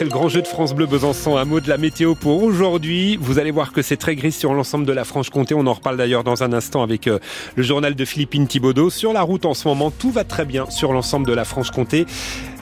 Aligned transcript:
Le 0.00 0.10
grand 0.10 0.28
jeu 0.28 0.42
de 0.42 0.46
France 0.46 0.76
Bleu 0.76 0.86
Besançon, 0.86 1.36
un 1.36 1.44
mot 1.44 1.58
de 1.58 1.68
la 1.68 1.76
météo 1.76 2.14
pour 2.14 2.44
aujourd'hui. 2.44 3.18
Vous 3.20 3.40
allez 3.40 3.50
voir 3.50 3.72
que 3.72 3.82
c'est 3.82 3.96
très 3.96 4.14
gris 4.14 4.30
sur 4.30 4.54
l'ensemble 4.54 4.86
de 4.86 4.92
la 4.92 5.02
Franche-Comté. 5.02 5.54
On 5.54 5.66
en 5.66 5.72
reparle 5.72 5.96
d'ailleurs 5.96 6.22
dans 6.22 6.44
un 6.44 6.52
instant 6.52 6.84
avec 6.84 7.08
euh, 7.08 7.18
le 7.56 7.64
journal 7.64 7.96
de 7.96 8.04
Philippine 8.04 8.46
Thibaudot. 8.46 8.90
Sur 8.90 9.12
la 9.12 9.22
route 9.22 9.44
en 9.44 9.54
ce 9.54 9.66
moment, 9.66 9.90
tout 9.90 10.12
va 10.12 10.22
très 10.22 10.44
bien 10.44 10.70
sur 10.70 10.92
l'ensemble 10.92 11.26
de 11.26 11.32
la 11.32 11.44
Franche-Comté. 11.44 12.06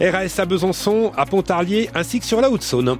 RAS 0.00 0.38
à 0.38 0.46
Besançon, 0.46 1.12
à 1.14 1.26
Pontarlier 1.26 1.90
ainsi 1.94 2.20
que 2.20 2.24
sur 2.24 2.40
la 2.40 2.50
Haute-Saône. 2.50 2.96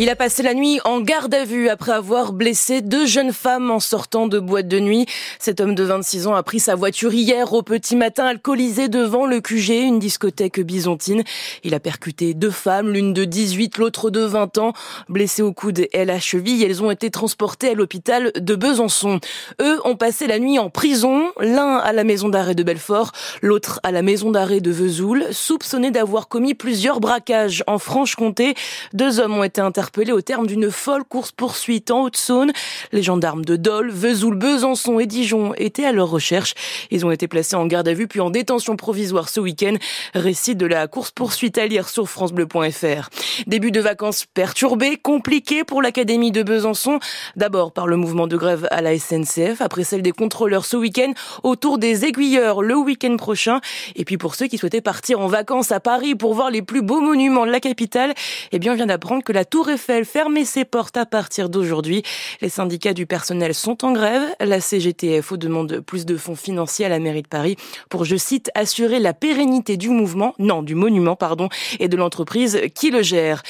Il 0.00 0.08
a 0.10 0.14
passé 0.14 0.44
la 0.44 0.54
nuit 0.54 0.78
en 0.84 1.00
garde 1.00 1.34
à 1.34 1.44
vue 1.44 1.68
après 1.68 1.90
avoir 1.90 2.32
blessé 2.32 2.82
deux 2.82 3.04
jeunes 3.04 3.32
femmes 3.32 3.68
en 3.72 3.80
sortant 3.80 4.28
de 4.28 4.38
boîte 4.38 4.68
de 4.68 4.78
nuit. 4.78 5.06
Cet 5.40 5.60
homme 5.60 5.74
de 5.74 5.82
26 5.82 6.28
ans 6.28 6.36
a 6.36 6.44
pris 6.44 6.60
sa 6.60 6.76
voiture 6.76 7.12
hier 7.12 7.52
au 7.52 7.62
petit 7.62 7.96
matin 7.96 8.26
alcoolisé 8.26 8.86
devant 8.86 9.26
le 9.26 9.40
QG, 9.40 9.70
une 9.70 9.98
discothèque 9.98 10.60
byzantine. 10.60 11.24
Il 11.64 11.74
a 11.74 11.80
percuté 11.80 12.32
deux 12.32 12.52
femmes, 12.52 12.92
l'une 12.92 13.12
de 13.12 13.24
18, 13.24 13.76
l'autre 13.78 14.10
de 14.10 14.20
20 14.20 14.58
ans, 14.58 14.72
blessées 15.08 15.42
au 15.42 15.52
coude 15.52 15.80
et 15.80 15.90
à 15.92 16.04
la 16.04 16.20
cheville. 16.20 16.62
Elles 16.62 16.80
ont 16.80 16.92
été 16.92 17.10
transportées 17.10 17.70
à 17.70 17.74
l'hôpital 17.74 18.30
de 18.36 18.54
Besançon. 18.54 19.18
Eux 19.60 19.80
ont 19.84 19.96
passé 19.96 20.28
la 20.28 20.38
nuit 20.38 20.60
en 20.60 20.70
prison, 20.70 21.24
l'un 21.40 21.76
à 21.76 21.92
la 21.92 22.04
maison 22.04 22.28
d'arrêt 22.28 22.54
de 22.54 22.62
Belfort, 22.62 23.10
l'autre 23.42 23.80
à 23.82 23.90
la 23.90 24.02
maison 24.02 24.30
d'arrêt 24.30 24.60
de 24.60 24.70
Vesoul, 24.70 25.26
soupçonnés 25.32 25.90
d'avoir 25.90 26.28
commis 26.28 26.54
plusieurs 26.54 27.00
braquages 27.00 27.64
en 27.66 27.80
Franche-Comté. 27.80 28.54
Deux 28.92 29.18
hommes 29.18 29.36
ont 29.36 29.42
été 29.42 29.60
interpellés 29.60 29.87
interpellés 29.88 30.12
au 30.12 30.20
terme 30.20 30.46
d'une 30.46 30.70
folle 30.70 31.02
course-poursuite 31.02 31.90
en 31.90 32.02
Haute-Saône. 32.02 32.52
Les 32.92 33.02
gendarmes 33.02 33.42
de 33.42 33.56
Dole, 33.56 33.90
Vesoul, 33.90 34.34
Besançon 34.34 35.00
et 35.00 35.06
Dijon 35.06 35.54
étaient 35.56 35.86
à 35.86 35.92
leur 35.92 36.10
recherche. 36.10 36.52
Ils 36.90 37.06
ont 37.06 37.10
été 37.10 37.26
placés 37.26 37.56
en 37.56 37.64
garde 37.64 37.88
à 37.88 37.94
vue 37.94 38.06
puis 38.06 38.20
en 38.20 38.28
détention 38.28 38.76
provisoire 38.76 39.30
ce 39.30 39.40
week-end. 39.40 39.76
Récit 40.14 40.56
de 40.56 40.66
la 40.66 40.88
course-poursuite 40.88 41.56
à 41.56 41.66
lire 41.66 41.88
sur 41.88 42.06
francebleu.fr. 42.06 43.08
Début 43.46 43.70
de 43.70 43.80
vacances 43.80 44.26
perturbé, 44.26 44.98
compliqué 44.98 45.64
pour 45.64 45.80
l'Académie 45.80 46.32
de 46.32 46.42
Besançon. 46.42 46.98
D'abord 47.36 47.72
par 47.72 47.86
le 47.86 47.96
mouvement 47.96 48.26
de 48.26 48.36
grève 48.36 48.68
à 48.70 48.82
la 48.82 48.98
SNCF, 48.98 49.62
après 49.62 49.84
celle 49.84 50.02
des 50.02 50.12
contrôleurs 50.12 50.66
ce 50.66 50.76
week-end, 50.76 51.14
autour 51.44 51.78
des 51.78 52.04
aiguilleurs 52.04 52.60
le 52.60 52.76
week-end 52.76 53.16
prochain. 53.16 53.62
Et 53.96 54.04
puis 54.04 54.18
pour 54.18 54.34
ceux 54.34 54.48
qui 54.48 54.58
souhaitaient 54.58 54.82
partir 54.82 55.20
en 55.20 55.28
vacances 55.28 55.72
à 55.72 55.80
Paris 55.80 56.14
pour 56.14 56.34
voir 56.34 56.50
les 56.50 56.60
plus 56.60 56.82
beaux 56.82 57.00
monuments 57.00 57.46
de 57.46 57.50
la 57.50 57.60
capitale, 57.60 58.12
eh 58.52 58.58
bien 58.58 58.72
on 58.72 58.76
vient 58.76 58.84
d'apprendre 58.84 59.24
que 59.24 59.32
la 59.32 59.46
Tour 59.46 59.70
Eiffel 59.70 59.77
fermer 59.78 60.44
ses 60.44 60.64
portes 60.64 60.96
à 60.96 61.06
partir 61.06 61.48
d'aujourd'hui. 61.48 62.02
Les 62.40 62.48
syndicats 62.48 62.92
du 62.92 63.06
personnel 63.06 63.54
sont 63.54 63.84
en 63.84 63.92
grève. 63.92 64.22
La 64.40 64.60
CGTFO 64.60 65.36
demande 65.36 65.80
plus 65.80 66.04
de 66.04 66.16
fonds 66.16 66.36
financiers 66.36 66.84
à 66.84 66.88
la 66.88 66.98
mairie 66.98 67.22
de 67.22 67.28
Paris 67.28 67.56
pour, 67.88 68.04
je 68.04 68.16
cite, 68.16 68.50
assurer 68.54 68.98
la 68.98 69.14
pérennité 69.14 69.76
du 69.76 69.88
mouvement, 69.88 70.34
non, 70.38 70.62
du 70.62 70.74
monument, 70.74 71.16
pardon, 71.16 71.48
et 71.80 71.88
de 71.88 71.96
l'entreprise 71.96 72.60
qui 72.74 72.90
le 72.90 73.02
gère. 73.02 73.42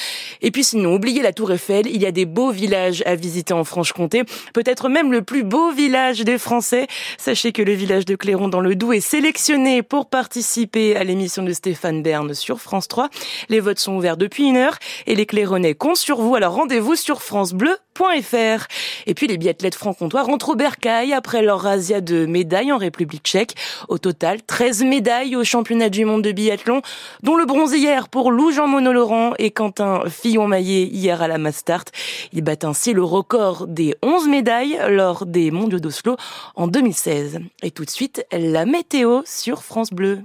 Et 0.42 0.50
puis 0.50 0.64
sinon, 0.64 0.94
oubliez 0.94 1.22
la 1.22 1.32
Tour 1.32 1.52
Eiffel, 1.52 1.86
il 1.86 2.00
y 2.00 2.06
a 2.06 2.12
des 2.12 2.26
beaux 2.26 2.50
villages 2.50 3.02
à 3.06 3.14
visiter 3.14 3.54
en 3.54 3.64
Franche-Comté, 3.64 4.22
peut-être 4.52 4.88
même 4.88 5.10
le 5.10 5.22
plus 5.22 5.42
beau 5.42 5.72
village 5.72 6.20
des 6.20 6.38
Français. 6.38 6.86
Sachez 7.16 7.52
que 7.52 7.62
le 7.62 7.72
village 7.72 8.04
de 8.04 8.14
Clairon 8.14 8.48
dans 8.48 8.60
le 8.60 8.74
Doubs 8.74 8.92
est 8.92 9.00
sélectionné 9.00 9.82
pour 9.82 10.08
participer 10.08 10.96
à 10.96 11.04
l'émission 11.04 11.42
de 11.42 11.52
Stéphane 11.52 12.02
Bern 12.02 12.34
sur 12.34 12.60
France 12.60 12.88
3. 12.88 13.08
Les 13.48 13.60
votes 13.60 13.78
sont 13.78 13.96
ouverts 13.96 14.16
depuis 14.16 14.44
une 14.44 14.56
heure 14.56 14.78
et 15.06 15.14
les 15.14 15.26
Claironnais 15.26 15.74
comptent 15.74 15.96
sur 15.96 16.17
Alors 16.18 16.54
rendez-vous 16.54 16.96
sur 16.96 17.22
francebleu.fr. 17.22 18.66
Et 19.06 19.14
puis 19.14 19.28
les 19.28 19.38
biathlètes 19.38 19.76
franc-comtois 19.76 20.24
rentrent 20.24 20.48
au 20.48 20.54
bercail 20.56 21.12
après 21.12 21.42
leur 21.42 21.60
razzia 21.60 22.00
de 22.00 22.26
médailles 22.26 22.72
en 22.72 22.76
République 22.76 23.22
tchèque. 23.22 23.54
Au 23.88 23.98
total, 23.98 24.42
13 24.42 24.82
médailles 24.82 25.36
au 25.36 25.44
championnat 25.44 25.90
du 25.90 26.04
monde 26.04 26.22
de 26.22 26.32
biathlon, 26.32 26.82
dont 27.22 27.36
le 27.36 27.46
bronze 27.46 27.72
hier 27.72 28.08
pour 28.08 28.32
Lou 28.32 28.50
Jean-Mono 28.50 28.92
Laurent 28.92 29.34
et 29.38 29.52
Quentin 29.52 30.02
Fillon-Maillet 30.08 30.88
hier 30.90 31.22
à 31.22 31.28
la 31.28 31.38
Mastart. 31.38 31.84
Ils 32.32 32.42
battent 32.42 32.64
ainsi 32.64 32.92
le 32.92 33.04
record 33.04 33.68
des 33.68 33.94
11 34.02 34.26
médailles 34.28 34.76
lors 34.88 35.24
des 35.24 35.52
mondiaux 35.52 35.78
d'Oslo 35.78 36.16
en 36.56 36.66
2016. 36.66 37.38
Et 37.62 37.70
tout 37.70 37.84
de 37.84 37.90
suite, 37.90 38.26
la 38.32 38.66
météo 38.66 39.20
sur 39.24 39.62
France 39.62 39.90
Bleu. 39.90 40.18